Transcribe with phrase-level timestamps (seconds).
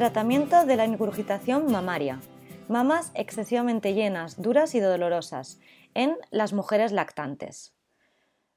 [0.00, 2.22] Tratamiento de la ingurgitación mamaria.
[2.68, 5.60] Mamas excesivamente llenas, duras y dolorosas
[5.92, 7.74] en las mujeres lactantes.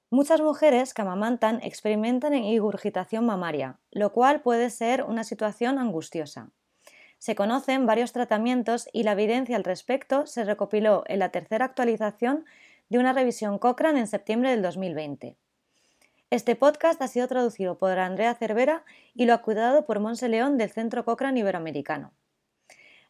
[0.10, 6.50] Muchas mujeres que amamantan experimentan ingurgitación mamaria, lo cual puede ser una situación angustiosa.
[7.18, 12.46] Se conocen varios tratamientos y la evidencia al respecto se recopiló en la tercera actualización
[12.88, 15.36] de una revisión Cochrane en septiembre del 2020.
[16.34, 18.84] Este podcast ha sido traducido por Andrea Cervera
[19.14, 22.12] y lo ha cuidado por Monse León del Centro Cochrane Iberoamericano.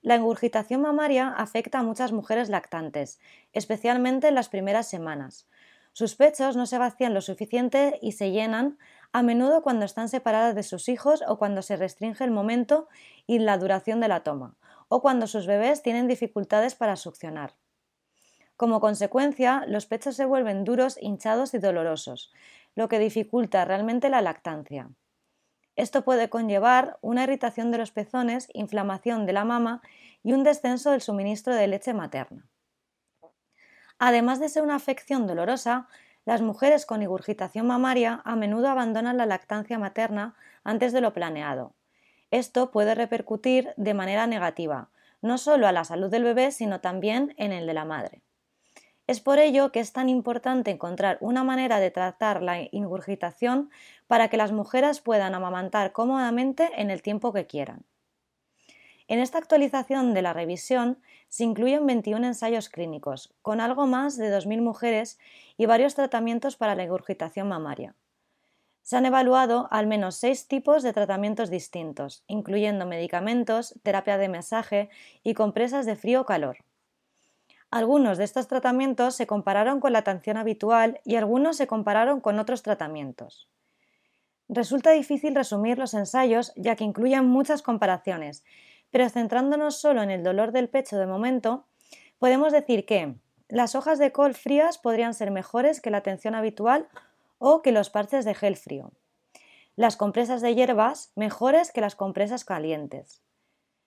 [0.02, 3.22] La engurgitación mamaria afecta a muchas mujeres lactantes,
[3.54, 5.48] especialmente en las primeras semanas.
[5.94, 8.78] Sus pechos no se vacían lo suficiente y se llenan
[9.14, 12.90] a menudo cuando están separadas de sus hijos o cuando se restringe el momento
[13.26, 14.58] y la duración de la toma,
[14.90, 17.54] o cuando sus bebés tienen dificultades para succionar.
[18.56, 22.32] Como consecuencia, los pechos se vuelven duros, hinchados y dolorosos,
[22.76, 24.90] lo que dificulta realmente la lactancia.
[25.76, 29.82] Esto puede conllevar una irritación de los pezones, inflamación de la mama
[30.22, 32.48] y un descenso del suministro de leche materna.
[33.98, 35.88] Además de ser una afección dolorosa,
[36.26, 41.74] las mujeres con ingurgitación mamaria a menudo abandonan la lactancia materna antes de lo planeado.
[42.32, 44.90] Esto puede repercutir de manera negativa,
[45.22, 48.22] no solo a la salud del bebé, sino también en el de la madre.
[49.06, 53.70] Es por ello que es tan importante encontrar una manera de tratar la ingurgitación
[54.08, 57.86] para que las mujeres puedan amamantar cómodamente en el tiempo que quieran.
[59.10, 64.32] En esta actualización de la revisión se incluyen 21 ensayos clínicos, con algo más de
[64.32, 65.20] 2.000 mujeres
[65.58, 67.96] y varios tratamientos para la ingurgitación mamaria.
[68.84, 74.90] Se han evaluado al menos seis tipos de tratamientos distintos, incluyendo medicamentos, terapia de masaje
[75.24, 76.58] y compresas de frío o calor.
[77.74, 82.38] Algunos de estos tratamientos se compararon con la atención habitual y algunos se compararon con
[82.38, 83.50] otros tratamientos.
[84.48, 88.44] Resulta difícil resumir los ensayos ya que incluyen muchas comparaciones,
[88.92, 91.66] pero centrándonos solo en el dolor del pecho de momento,
[92.20, 93.16] podemos decir que
[93.50, 96.88] las hojas de col frías podrían ser mejores que la atención habitual
[97.40, 98.92] o que los parches de gel frío.
[99.76, 103.23] Las compresas de hierbas mejores que las compresas calientes.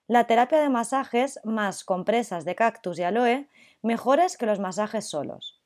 [0.09, 3.49] La terapia de masajes más compresas de cactus y aloe
[3.81, 5.59] mejores que los masajes solos.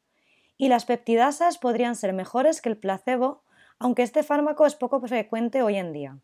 [0.57, 3.43] Y las peptidasas podrían ser mejores que el placebo,
[3.77, 6.17] aunque este fármaco es poco frecuente hoy en día.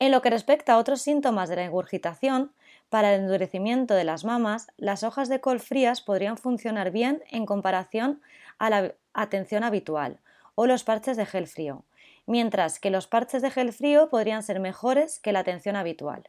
[0.00, 2.52] En lo que respecta a otros síntomas de la ingurgitación,
[2.88, 7.46] para el endurecimiento de las mamas, las hojas de col frías podrían funcionar bien en
[7.46, 8.20] comparación
[8.58, 10.18] a la atención habitual
[10.56, 11.84] o los parches de gel frío,
[12.26, 16.28] mientras que los parches de gel frío podrían ser mejores que la atención habitual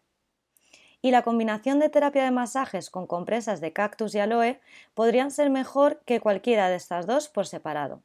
[1.02, 4.60] y la combinación de terapia de masajes con compresas de cactus y aloe
[4.94, 8.04] podrían ser mejor que cualquiera de estas dos por separado.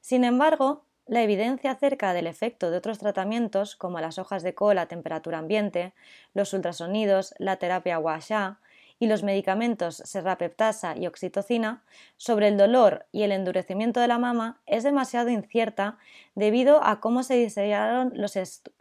[0.00, 4.82] Sin embargo, la evidencia acerca del efecto de otros tratamientos, como las hojas de cola
[4.82, 5.94] a temperatura ambiente,
[6.34, 8.58] los ultrasonidos, la terapia Sha
[8.98, 11.84] y los medicamentos serrapeptasa y oxitocina
[12.16, 15.98] sobre el dolor y el endurecimiento de la mama es demasiado incierta
[16.34, 18.36] debido a cómo se diseñaron los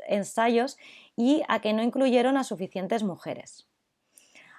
[0.07, 0.77] ensayos
[1.15, 3.67] y a que no incluyeron a suficientes mujeres.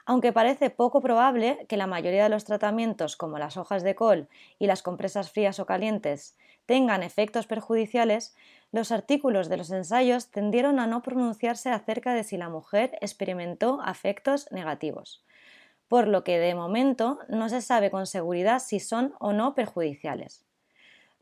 [0.07, 4.29] Aunque parece poco probable que la mayoría de los tratamientos como las hojas de col
[4.59, 8.35] y las compresas frías o calientes tengan efectos perjudiciales,
[8.73, 13.81] los artículos de los ensayos tendieron a no pronunciarse acerca de si la mujer experimentó
[13.85, 15.25] efectos negativos,
[15.89, 20.46] por lo que de momento no se sabe con seguridad si son o no perjudiciales.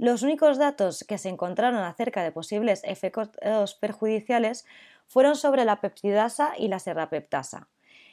[0.04, 4.66] Los únicos datos que se encontraron acerca de posibles efectos perjudiciales
[5.06, 7.68] fueron sobre la peptidasa y la serrapeptasa,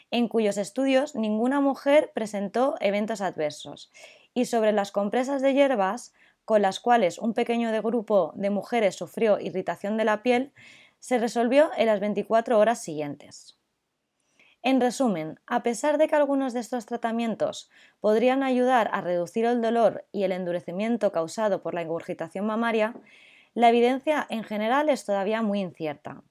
[0.09, 3.91] en cuyos estudios ninguna mujer presentó eventos adversos,
[4.33, 6.13] y sobre las compresas de hierbas,
[6.45, 10.53] con las cuales un pequeño grupo de mujeres sufrió irritación de la piel,
[10.99, 13.60] se resolvió en las 24 horas siguientes.
[14.63, 19.61] En resumen, a pesar de que algunos de estos tratamientos podrían ayudar a reducir el
[19.61, 22.93] dolor y el endurecimiento causado por la ingurgitación mamaria,
[23.55, 26.21] la evidencia en general es todavía muy incierta.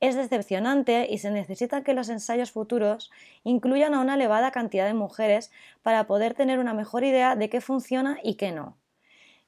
[0.00, 3.10] Es decepcionante y se necesita que los ensayos futuros
[3.42, 5.50] incluyan a una elevada cantidad de mujeres
[5.82, 8.76] para poder tener una mejor idea de qué funciona y qué no.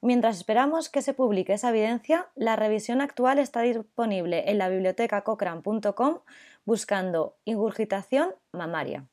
[0.01, 5.23] Mientras esperamos que se publique esa evidencia, la revisión actual está disponible en la biblioteca
[5.23, 6.19] cochrane.com
[6.65, 9.09] buscando ingurgitación mamaria.